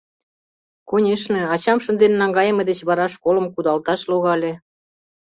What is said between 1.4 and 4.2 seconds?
ачам шынден наҥгайыме деч вара школым кудалташ